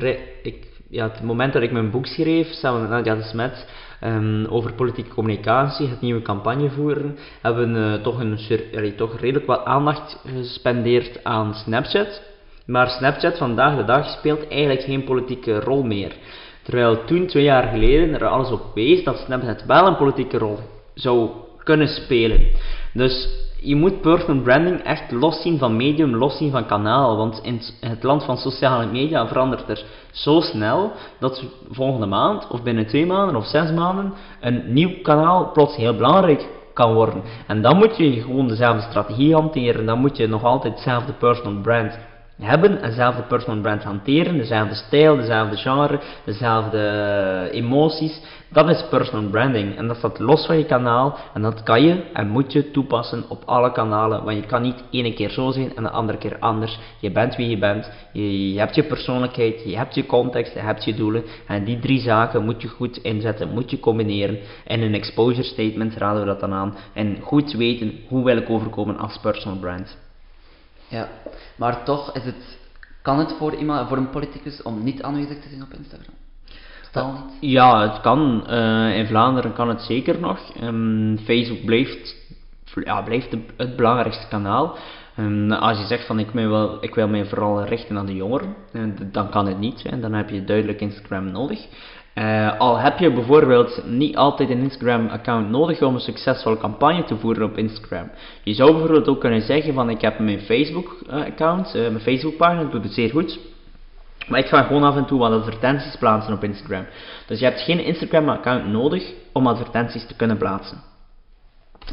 ik, 0.43 0.67
ja, 0.89 1.09
het 1.09 1.23
moment 1.23 1.53
dat 1.53 1.61
ik 1.61 1.71
mijn 1.71 1.91
boek 1.91 2.05
schreef, 2.05 2.47
samen 2.47 2.81
met 2.81 2.89
Nadia 2.89 3.15
de 3.15 3.23
Smet, 3.23 3.67
um, 4.03 4.45
over 4.45 4.73
politieke 4.73 5.09
communicatie, 5.09 5.87
het 5.87 6.01
nieuwe 6.01 6.21
campagne 6.21 6.69
voeren, 6.69 7.17
hebben 7.41 7.73
we 7.73 7.97
uh, 7.97 8.03
toch, 8.03 8.19
een, 8.19 8.95
toch 8.95 9.19
redelijk 9.19 9.45
wat 9.45 9.65
aandacht 9.65 10.21
gespendeerd 10.35 11.23
aan 11.23 11.53
Snapchat. 11.53 12.21
Maar 12.65 12.89
Snapchat 12.89 13.37
vandaag 13.37 13.77
de 13.77 13.83
dag 13.83 14.09
speelt 14.09 14.47
eigenlijk 14.47 14.81
geen 14.81 15.03
politieke 15.03 15.59
rol 15.59 15.83
meer. 15.83 16.15
Terwijl 16.61 17.03
toen, 17.05 17.27
twee 17.27 17.43
jaar 17.43 17.67
geleden, 17.67 18.13
er 18.13 18.27
alles 18.27 18.51
op 18.51 18.61
wees 18.73 19.03
dat 19.03 19.17
Snapchat 19.17 19.65
wel 19.65 19.87
een 19.87 19.97
politieke 19.97 20.37
rol 20.37 20.59
zou 20.93 21.29
kunnen 21.63 21.87
spelen. 21.87 22.47
Dus 22.93 23.27
je 23.61 23.75
moet 23.75 24.01
personal 24.01 24.41
branding 24.41 24.79
echt 24.79 25.11
loszien 25.11 25.57
van 25.57 25.75
medium, 25.75 26.15
loszien 26.15 26.51
van 26.51 26.65
kanaal. 26.65 27.17
Want 27.17 27.39
in 27.43 27.61
het 27.79 28.03
land 28.03 28.23
van 28.23 28.37
sociale 28.37 28.85
media 28.85 29.27
verandert 29.27 29.69
er 29.69 29.85
zo 30.11 30.39
snel 30.39 30.91
dat 31.19 31.43
volgende 31.69 32.05
maand, 32.05 32.47
of 32.47 32.63
binnen 32.63 32.87
twee 32.87 33.05
maanden 33.05 33.35
of 33.35 33.45
zes 33.45 33.71
maanden, 33.71 34.13
een 34.39 34.73
nieuw 34.73 35.01
kanaal 35.01 35.51
plots 35.51 35.75
heel 35.75 35.95
belangrijk 35.95 36.47
kan 36.73 36.93
worden. 36.93 37.23
En 37.47 37.61
dan 37.61 37.77
moet 37.77 37.97
je 37.97 38.21
gewoon 38.21 38.47
dezelfde 38.47 38.81
strategie 38.81 39.33
hanteren. 39.33 39.85
Dan 39.85 39.99
moet 39.99 40.17
je 40.17 40.27
nog 40.27 40.43
altijd 40.43 40.73
hetzelfde 40.73 41.13
personal 41.13 41.61
brand 41.61 41.97
hebben, 42.45 42.83
eenzelfde 42.83 43.21
personal 43.21 43.61
brand 43.61 43.83
hanteren, 43.83 44.37
dezelfde 44.37 44.75
stijl, 44.75 45.15
dezelfde 45.15 45.57
genre, 45.57 45.99
dezelfde 46.25 46.77
eh, 46.77 47.59
emoties. 47.59 48.21
Dat 48.51 48.69
is 48.69 48.85
personal 48.89 49.29
branding 49.29 49.77
en 49.77 49.87
dat 49.87 49.97
staat 49.97 50.19
los 50.19 50.45
van 50.45 50.57
je 50.57 50.65
kanaal 50.65 51.17
en 51.33 51.41
dat 51.41 51.63
kan 51.63 51.83
je 51.83 52.03
en 52.13 52.27
moet 52.27 52.51
je 52.51 52.71
toepassen 52.71 53.23
op 53.27 53.43
alle 53.45 53.71
kanalen, 53.71 54.23
want 54.23 54.37
je 54.37 54.45
kan 54.45 54.61
niet 54.61 54.83
ene 54.91 55.13
keer 55.13 55.29
zo 55.29 55.51
zijn 55.51 55.75
en 55.75 55.83
de 55.83 55.89
andere 55.89 56.17
keer 56.17 56.39
anders. 56.39 56.79
Je 56.99 57.11
bent 57.11 57.35
wie 57.35 57.49
je 57.49 57.57
bent, 57.57 57.91
je, 58.13 58.53
je 58.53 58.59
hebt 58.59 58.75
je 58.75 58.83
persoonlijkheid, 58.83 59.61
je 59.65 59.77
hebt 59.77 59.95
je 59.95 60.05
context, 60.05 60.53
je 60.53 60.59
hebt 60.59 60.83
je 60.83 60.93
doelen 60.93 61.23
en 61.47 61.63
die 61.63 61.79
drie 61.79 61.99
zaken 61.99 62.45
moet 62.45 62.61
je 62.61 62.67
goed 62.67 62.97
inzetten, 62.97 63.49
moet 63.53 63.71
je 63.71 63.79
combineren. 63.79 64.37
In 64.65 64.81
een 64.81 64.93
exposure 64.93 65.43
statement 65.43 65.97
raden 65.97 66.21
we 66.21 66.27
dat 66.27 66.39
dan 66.39 66.53
aan 66.53 66.75
en 66.93 67.17
goed 67.21 67.51
weten 67.51 67.93
hoe 68.07 68.23
wil 68.23 68.37
ik 68.37 68.49
overkomen 68.49 68.97
als 68.97 69.19
personal 69.21 69.57
brand. 69.57 70.08
Ja, 70.89 71.09
maar 71.55 71.83
toch 71.83 72.15
is 72.15 72.23
het, 72.23 72.57
kan 73.01 73.19
het 73.19 73.35
voor, 73.37 73.55
iemand, 73.55 73.87
voor 73.87 73.97
een 73.97 74.09
politicus 74.09 74.61
om 74.61 74.83
niet 74.83 75.01
aanwezig 75.01 75.39
te 75.41 75.49
zijn 75.49 75.61
op 75.61 75.73
Instagram? 75.73 76.13
Stel 76.89 77.11
niet. 77.11 77.51
Ja, 77.51 77.91
het 77.91 78.01
kan. 78.01 78.43
Uh, 78.49 78.97
in 78.97 79.07
Vlaanderen 79.07 79.53
kan 79.53 79.69
het 79.69 79.81
zeker 79.81 80.19
nog. 80.19 80.39
Um, 80.63 81.17
Facebook 81.17 81.65
blijft, 81.65 82.15
ja, 82.83 83.01
blijft 83.01 83.35
het 83.57 83.75
belangrijkste 83.75 84.27
kanaal. 84.27 84.77
Um, 85.17 85.51
als 85.51 85.77
je 85.77 85.85
zegt 85.85 86.05
van 86.05 86.19
ik, 86.19 86.29
wil, 86.29 86.77
ik 86.81 86.95
wil 86.95 87.07
mij 87.07 87.25
vooral 87.25 87.63
richten 87.63 87.97
aan 87.97 88.05
de 88.05 88.15
jongeren, 88.15 88.55
uh, 88.73 88.83
dan 89.11 89.29
kan 89.29 89.47
het 89.47 89.59
niet. 89.59 89.83
Hè. 89.83 89.99
Dan 89.99 90.13
heb 90.13 90.29
je 90.29 90.43
duidelijk 90.43 90.81
Instagram 90.81 91.31
nodig. 91.31 91.67
Uh, 92.19 92.59
al 92.59 92.77
heb 92.77 92.99
je 92.99 93.11
bijvoorbeeld 93.11 93.81
niet 93.85 94.15
altijd 94.17 94.49
een 94.49 94.61
Instagram-account 94.61 95.49
nodig 95.49 95.81
om 95.81 95.93
een 95.93 95.99
succesvolle 95.99 96.57
campagne 96.57 97.03
te 97.03 97.17
voeren 97.17 97.43
op 97.43 97.57
Instagram. 97.57 98.11
Je 98.43 98.53
zou 98.53 98.71
bijvoorbeeld 98.71 99.07
ook 99.07 99.19
kunnen 99.19 99.41
zeggen 99.41 99.73
van 99.73 99.89
ik 99.89 100.01
heb 100.01 100.19
mijn 100.19 100.39
Facebook-account, 100.39 101.75
uh, 101.75 101.81
mijn 101.81 101.99
Facebook-pagina, 101.99 102.63
doet 102.63 102.83
het 102.83 102.93
zeer 102.93 103.09
goed. 103.09 103.39
Maar 104.27 104.39
ik 104.39 104.45
ga 104.45 104.63
gewoon 104.63 104.83
af 104.83 104.95
en 104.95 105.05
toe 105.05 105.19
wat 105.19 105.31
advertenties 105.31 105.95
plaatsen 105.95 106.33
op 106.33 106.43
Instagram. 106.43 106.85
Dus 107.27 107.39
je 107.39 107.45
hebt 107.45 107.61
geen 107.61 107.83
Instagram-account 107.83 108.67
nodig 108.67 109.13
om 109.33 109.47
advertenties 109.47 110.05
te 110.05 110.15
kunnen 110.15 110.37
plaatsen. 110.37 110.77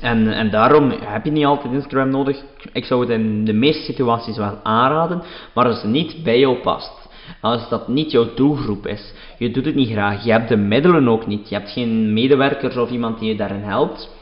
En, 0.00 0.32
en 0.32 0.50
daarom 0.50 0.92
heb 1.04 1.24
je 1.24 1.30
niet 1.30 1.44
altijd 1.44 1.72
Instagram 1.72 2.08
nodig. 2.08 2.42
Ik 2.72 2.84
zou 2.84 3.00
het 3.00 3.10
in 3.10 3.44
de 3.44 3.52
meeste 3.52 3.82
situaties 3.82 4.36
wel 4.36 4.58
aanraden, 4.62 5.22
maar 5.54 5.66
als 5.66 5.82
het 5.82 5.90
niet 5.90 6.22
bij 6.22 6.38
jou 6.38 6.56
past 6.56 7.05
als 7.40 7.68
dat 7.68 7.88
niet 7.88 8.10
jouw 8.10 8.34
doelgroep 8.34 8.86
is. 8.86 9.12
Je 9.38 9.50
doet 9.50 9.64
het 9.64 9.74
niet 9.74 9.90
graag, 9.90 10.24
je 10.24 10.32
hebt 10.32 10.48
de 10.48 10.56
middelen 10.56 11.08
ook 11.08 11.26
niet, 11.26 11.48
je 11.48 11.54
hebt 11.54 11.70
geen 11.70 12.12
medewerkers 12.12 12.76
of 12.76 12.90
iemand 12.90 13.18
die 13.18 13.28
je 13.28 13.36
daarin 13.36 13.62
helpt. 13.62 14.14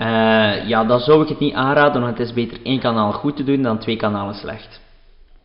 Uh, 0.00 0.68
ja, 0.68 0.84
dan 0.84 1.00
zou 1.00 1.22
ik 1.22 1.28
het 1.28 1.38
niet 1.38 1.54
aanraden, 1.54 2.02
want 2.02 2.18
het 2.18 2.28
is 2.28 2.34
beter 2.34 2.58
één 2.62 2.80
kanaal 2.80 3.12
goed 3.12 3.36
te 3.36 3.44
doen 3.44 3.62
dan 3.62 3.78
twee 3.78 3.96
kanalen 3.96 4.34
slecht. 4.34 4.80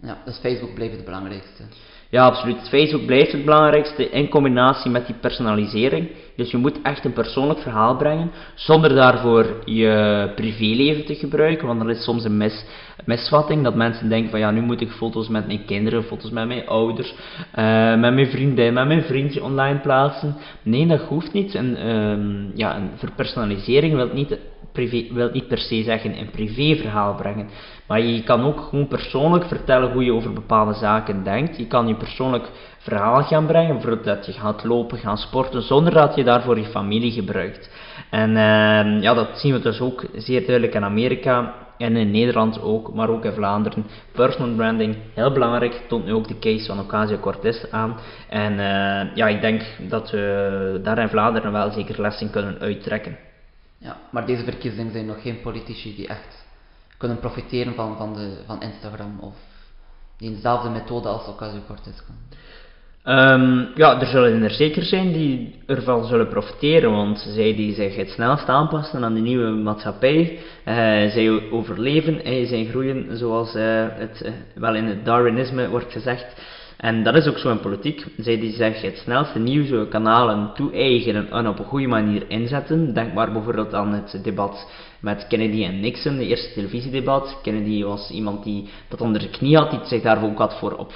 Ja, 0.01 0.17
dus 0.25 0.37
Facebook 0.37 0.73
blijft 0.73 0.95
het 0.95 1.05
belangrijkste. 1.05 1.63
Ja, 2.11 2.25
absoluut. 2.25 2.69
Facebook 2.69 3.05
blijft 3.05 3.31
het 3.31 3.45
belangrijkste 3.45 4.09
in 4.09 4.29
combinatie 4.29 4.91
met 4.91 5.05
die 5.05 5.15
personalisering. 5.15 6.09
Dus 6.35 6.51
je 6.51 6.57
moet 6.57 6.81
echt 6.81 7.05
een 7.05 7.13
persoonlijk 7.13 7.59
verhaal 7.59 7.95
brengen, 7.95 8.31
zonder 8.55 8.95
daarvoor 8.95 9.45
je 9.65 10.31
privéleven 10.35 11.05
te 11.05 11.15
gebruiken. 11.15 11.67
Want 11.67 11.81
er 11.81 11.89
is 11.89 12.03
soms 12.03 12.23
een 12.23 12.37
mis, 12.37 12.65
misvatting 13.05 13.63
dat 13.63 13.75
mensen 13.75 14.09
denken 14.09 14.29
van 14.29 14.39
ja, 14.39 14.51
nu 14.51 14.61
moet 14.61 14.81
ik 14.81 14.89
foto's 14.89 15.27
met 15.27 15.47
mijn 15.47 15.65
kinderen, 15.65 16.03
foto's 16.03 16.31
met 16.31 16.47
mijn 16.47 16.67
ouders, 16.67 17.13
uh, 17.59 17.99
met 17.99 18.13
mijn 18.13 18.29
vriendin, 18.29 18.73
met 18.73 18.87
mijn 18.87 19.03
vriendje 19.03 19.43
online 19.43 19.79
plaatsen. 19.79 20.35
Nee, 20.63 20.87
dat 20.87 21.01
hoeft 21.01 21.33
niet. 21.33 21.55
En 21.55 21.77
uh, 21.85 22.57
ja, 22.57 22.75
een 22.75 22.89
verpersonalisering 22.95 23.95
wil 23.95 24.09
niet 24.13 24.37
privé, 24.71 25.13
wil 25.13 25.29
niet 25.33 25.47
per 25.47 25.57
se 25.57 25.83
zeggen 25.83 26.19
een 26.19 26.29
privéverhaal 26.29 27.15
brengen. 27.15 27.49
Maar 27.87 28.01
je 28.01 28.23
kan 28.23 28.43
ook 28.43 28.59
gewoon 28.59 28.87
persoonlijk 28.87 29.45
vertellen 29.45 29.91
hoe 29.91 30.03
je 30.03 30.13
over 30.13 30.33
bepaalde 30.33 30.73
zaken 30.73 31.23
denkt. 31.23 31.57
Je 31.57 31.67
kan 31.67 31.87
je 31.87 31.95
persoonlijk 31.95 32.49
verhaal 32.77 33.23
gaan 33.23 33.45
brengen, 33.45 33.73
bijvoorbeeld 33.73 34.05
dat 34.05 34.25
je 34.25 34.31
gaat 34.31 34.63
lopen, 34.63 34.97
gaan 34.97 35.17
sporten, 35.17 35.61
zonder 35.61 35.93
dat 35.93 36.15
je 36.15 36.23
daarvoor 36.23 36.57
je 36.57 36.65
familie 36.65 37.11
gebruikt. 37.11 37.69
En 38.09 38.29
uh, 38.29 39.01
ja, 39.01 39.13
dat 39.13 39.39
zien 39.39 39.53
we 39.53 39.59
dus 39.59 39.81
ook 39.81 40.05
zeer 40.15 40.39
duidelijk 40.45 40.73
in 40.73 40.83
Amerika 40.83 41.53
en 41.77 41.95
in 41.95 42.11
Nederland 42.11 42.61
ook, 42.61 42.93
maar 42.93 43.09
ook 43.09 43.25
in 43.25 43.31
Vlaanderen. 43.31 43.85
Personal 44.11 44.55
branding, 44.55 44.95
heel 45.13 45.31
belangrijk, 45.31 45.81
toont 45.87 46.05
nu 46.05 46.13
ook 46.13 46.27
de 46.27 46.39
case 46.39 46.65
van 46.65 46.79
Ocasio-Cortez 46.79 47.65
aan. 47.71 47.97
En 48.29 48.51
uh, 48.51 49.15
ja, 49.15 49.27
ik 49.27 49.41
denk 49.41 49.63
dat 49.89 50.11
we 50.11 50.79
daar 50.83 50.97
in 50.97 51.09
Vlaanderen 51.09 51.51
wel 51.51 51.71
zeker 51.71 52.01
lessen 52.01 52.31
kunnen 52.31 52.59
uittrekken. 52.59 53.17
Ja, 53.81 53.97
maar 54.09 54.25
deze 54.25 54.43
verkiezingen 54.43 54.91
zijn 54.91 55.05
nog 55.05 55.21
geen 55.21 55.41
politici 55.41 55.95
die 55.95 56.07
echt 56.07 56.45
kunnen 56.97 57.19
profiteren 57.19 57.73
van, 57.73 57.97
van, 57.97 58.13
de, 58.13 58.37
van 58.45 58.61
Instagram 58.61 59.19
of 59.19 59.35
die 60.17 60.31
dezelfde 60.31 60.69
methode 60.69 61.07
als 61.07 61.27
Ocasio-Cortez 61.27 62.01
kan. 62.05 62.15
Um, 63.03 63.67
ja, 63.75 63.99
er 63.99 64.05
zullen 64.07 64.43
er 64.43 64.51
zeker 64.51 64.83
zijn 64.83 65.11
die 65.11 65.55
ervan 65.65 66.05
zullen 66.05 66.27
profiteren, 66.27 66.91
want 66.91 67.19
zij 67.19 67.55
die 67.55 67.73
zich 67.73 67.95
het 67.95 68.09
snelst 68.09 68.47
aanpassen 68.47 69.03
aan 69.03 69.13
de 69.13 69.19
nieuwe 69.19 69.49
maatschappij, 69.49 70.39
uh, 70.65 70.75
zij 71.11 71.49
overleven 71.51 72.23
en 72.23 72.47
zij 72.47 72.65
groeien 72.65 73.17
zoals 73.17 73.55
uh, 73.55 73.85
het 73.89 74.21
uh, 74.25 74.31
wel 74.55 74.75
in 74.75 74.85
het 74.85 75.05
Darwinisme 75.05 75.69
wordt 75.69 75.91
gezegd. 75.91 76.41
En 76.81 77.03
dat 77.03 77.15
is 77.15 77.27
ook 77.27 77.37
zo 77.37 77.51
in 77.51 77.59
politiek. 77.59 78.05
Zij 78.17 78.39
die 78.39 78.51
zich 78.51 78.81
het 78.81 78.97
snelste 78.97 79.39
nieuwe 79.39 79.87
kanalen 79.87 80.53
toe-eigenen 80.53 81.31
en 81.31 81.47
op 81.47 81.59
een 81.59 81.65
goede 81.65 81.87
manier 81.87 82.23
inzetten. 82.27 82.93
Denk 82.93 83.13
maar 83.13 83.31
bijvoorbeeld 83.31 83.73
aan 83.73 83.93
het 83.93 84.19
debat 84.23 84.71
met 84.99 85.27
Kennedy 85.27 85.63
en 85.63 85.79
Nixon, 85.79 86.17
de 86.17 86.27
eerste 86.27 86.53
televisiedebat. 86.53 87.39
Kennedy 87.43 87.83
was 87.83 88.09
iemand 88.11 88.43
die 88.43 88.69
dat 88.87 89.01
onder 89.01 89.21
de 89.21 89.29
knie 89.29 89.57
had, 89.57 89.71
die 89.71 89.79
zich 89.83 90.01
daar 90.01 90.23
ook 90.23 90.37
had 90.37 90.57
voor, 90.59 90.75
op, 90.75 90.91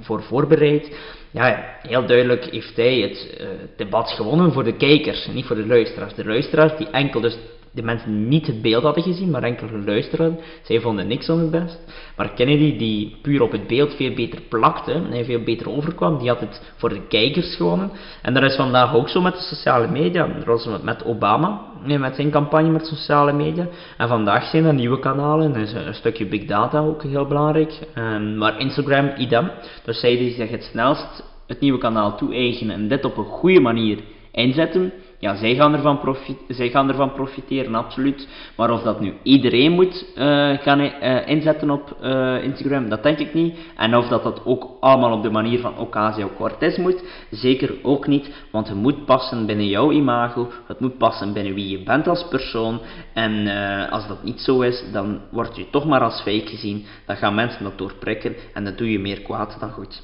voor 0.00 0.22
voorbereid. 0.22 0.96
Ja, 1.30 1.64
heel 1.82 2.06
duidelijk 2.06 2.44
heeft 2.50 2.76
hij 2.76 2.98
het 2.98 3.38
uh, 3.40 3.46
debat 3.76 4.10
gewonnen 4.10 4.52
voor 4.52 4.64
de 4.64 4.76
kijkers, 4.76 5.26
niet 5.26 5.44
voor 5.44 5.56
de 5.56 5.66
luisteraars. 5.66 6.14
De 6.14 6.24
luisteraars 6.24 6.76
die 6.76 6.90
enkel 6.90 7.20
dus 7.20 7.36
de 7.78 7.84
mensen 7.84 8.28
niet 8.28 8.46
het 8.46 8.62
beeld 8.62 8.82
hadden 8.82 9.02
gezien, 9.02 9.30
maar 9.30 9.42
enkel 9.42 9.68
geluisterd 9.68 10.40
Zij 10.62 10.80
vonden 10.80 11.06
Nixon 11.06 11.38
het 11.38 11.50
best. 11.50 11.78
Maar 12.16 12.32
Kennedy, 12.34 12.76
die 12.76 13.16
puur 13.22 13.42
op 13.42 13.52
het 13.52 13.66
beeld 13.66 13.94
veel 13.94 14.14
beter 14.14 14.40
plakte 14.48 14.92
en 14.92 15.24
veel 15.24 15.42
beter 15.42 15.70
overkwam, 15.70 16.18
die 16.18 16.28
had 16.28 16.40
het 16.40 16.72
voor 16.76 16.88
de 16.88 17.06
kijkers 17.08 17.56
gewonnen. 17.56 17.90
En 18.22 18.34
dat 18.34 18.42
is 18.42 18.56
vandaag 18.56 18.94
ook 18.94 19.08
zo 19.08 19.20
met 19.20 19.34
de 19.34 19.40
sociale 19.40 19.88
media. 19.88 20.26
Dat 20.26 20.44
was 20.44 20.68
met 20.82 21.04
Obama, 21.04 21.60
met 21.84 22.14
zijn 22.14 22.30
campagne 22.30 22.70
met 22.70 22.86
sociale 22.86 23.32
media. 23.32 23.66
En 23.96 24.08
vandaag 24.08 24.44
zijn 24.50 24.64
er 24.64 24.74
nieuwe 24.74 24.98
kanalen, 24.98 25.54
is 25.54 25.72
een 25.72 25.94
stukje 25.94 26.26
big 26.26 26.44
data 26.44 26.78
ook 26.78 27.02
heel 27.02 27.26
belangrijk. 27.26 27.78
Um, 27.94 28.36
maar 28.36 28.60
Instagram, 28.60 29.10
idem. 29.16 29.50
Dus 29.84 30.00
zij 30.00 30.16
die 30.16 30.32
zich 30.32 30.50
het 30.50 30.62
snelst 30.62 31.22
het 31.46 31.60
nieuwe 31.60 31.78
kanaal 31.78 32.16
toe-eigenen 32.16 32.74
en 32.74 32.88
dit 32.88 33.04
op 33.04 33.16
een 33.16 33.24
goede 33.24 33.60
manier 33.60 33.98
inzetten, 34.32 34.92
ja, 35.18 35.36
zij 35.36 35.54
gaan, 35.54 35.74
ervan 35.74 36.16
zij 36.48 36.70
gaan 36.70 36.88
ervan 36.88 37.12
profiteren, 37.12 37.74
absoluut. 37.74 38.28
Maar 38.56 38.70
of 38.70 38.82
dat 38.82 39.00
nu 39.00 39.14
iedereen 39.22 39.72
moet 39.72 40.06
uh, 40.16 40.58
gaan 40.58 40.80
uh, 40.80 41.28
inzetten 41.28 41.70
op 41.70 41.96
uh, 42.02 42.42
Instagram, 42.42 42.88
dat 42.88 43.02
denk 43.02 43.18
ik 43.18 43.34
niet. 43.34 43.58
En 43.76 43.96
of 43.96 44.08
dat 44.08 44.22
dat 44.22 44.44
ook 44.44 44.68
allemaal 44.80 45.12
op 45.12 45.22
de 45.22 45.30
manier 45.30 45.60
van 45.60 45.78
Ocasio-Cortez 45.78 46.76
moet, 46.76 47.02
zeker 47.30 47.74
ook 47.82 48.06
niet. 48.06 48.30
Want 48.50 48.68
het 48.68 48.76
moet 48.76 49.04
passen 49.04 49.46
binnen 49.46 49.66
jouw 49.66 49.92
imago, 49.92 50.48
het 50.66 50.80
moet 50.80 50.98
passen 50.98 51.32
binnen 51.32 51.54
wie 51.54 51.68
je 51.78 51.82
bent 51.82 52.08
als 52.08 52.28
persoon. 52.28 52.80
En 53.14 53.48
als 53.90 54.08
dat 54.08 54.22
niet 54.22 54.40
zo 54.40 54.60
is, 54.60 54.84
dan 54.92 55.20
word 55.30 55.56
je 55.56 55.70
toch 55.70 55.86
maar 55.86 56.00
als 56.00 56.20
fake 56.20 56.46
gezien. 56.46 56.84
Dan 57.06 57.16
gaan 57.16 57.34
mensen 57.34 57.64
dat 57.64 57.78
doorprikken 57.78 58.34
en 58.54 58.64
dan 58.64 58.74
doe 58.76 58.90
je 58.90 58.98
meer 58.98 59.20
kwaad 59.20 59.56
dan 59.60 59.70
goed. 59.70 60.02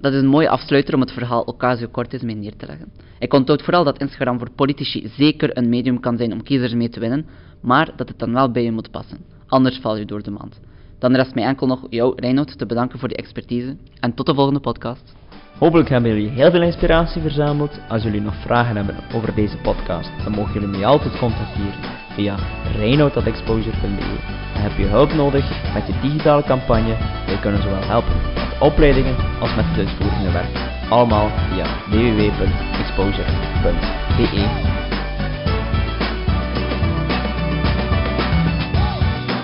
Dat 0.00 0.12
is 0.12 0.20
een 0.20 0.26
mooie 0.26 0.48
afsluiter 0.48 0.94
om 0.94 1.00
het 1.00 1.12
verhaal 1.12 1.42
Ocasio-Cortez 1.42 2.22
mee 2.22 2.36
neer 2.36 2.56
te 2.56 2.66
leggen. 2.66 2.92
Ik 3.18 3.32
onthoud 3.32 3.62
vooral 3.62 3.84
dat 3.84 4.00
Instagram 4.00 4.38
voor 4.38 4.50
politici 4.50 5.10
zeker 5.16 5.56
een 5.56 5.68
medium 5.68 6.00
kan 6.00 6.16
zijn 6.16 6.32
om 6.32 6.42
kiezers 6.42 6.74
mee 6.74 6.88
te 6.88 7.00
winnen, 7.00 7.26
maar 7.60 7.92
dat 7.96 8.08
het 8.08 8.18
dan 8.18 8.32
wel 8.32 8.50
bij 8.50 8.62
je 8.62 8.72
moet 8.72 8.90
passen. 8.90 9.18
Anders 9.46 9.78
val 9.78 9.96
je 9.96 10.04
door 10.04 10.22
de 10.22 10.30
mand. 10.30 10.60
Dan 10.98 11.14
rest 11.14 11.34
mij 11.34 11.44
enkel 11.44 11.66
nog 11.66 11.86
jou, 11.90 12.12
Reinoud, 12.16 12.58
te 12.58 12.66
bedanken 12.66 12.98
voor 12.98 13.08
die 13.08 13.16
expertise. 13.16 13.76
En 14.00 14.14
tot 14.14 14.26
de 14.26 14.34
volgende 14.34 14.60
podcast. 14.60 15.14
Hopelijk 15.60 15.88
hebben 15.88 16.10
jullie 16.10 16.30
heel 16.30 16.50
veel 16.50 16.62
inspiratie 16.62 17.22
verzameld. 17.22 17.80
Als 17.88 18.02
jullie 18.02 18.20
nog 18.20 18.34
vragen 18.34 18.76
hebben 18.76 18.96
over 19.14 19.34
deze 19.34 19.56
podcast, 19.56 20.10
dan 20.24 20.32
mogen 20.32 20.52
jullie 20.52 20.68
mij 20.68 20.86
altijd 20.86 21.18
contacteren 21.18 21.74
via 22.10 22.34
reinoud.exposure.be. 22.76 24.18
Heb 24.58 24.78
je 24.78 24.84
hulp 24.84 25.12
nodig 25.12 25.72
met 25.74 25.86
je 25.86 25.92
digitale 26.00 26.42
campagne? 26.42 26.96
Wij 27.26 27.38
kunnen 27.40 27.62
zowel 27.62 27.82
helpen 27.82 28.16
met 28.34 28.60
opleidingen 28.60 29.16
als 29.40 29.54
met 29.54 29.64
het 29.68 29.78
uitvoerende 29.78 30.30
werk. 30.30 30.70
Allemaal 30.90 31.28
via 31.28 31.66
www.exposure.be. 31.90 34.89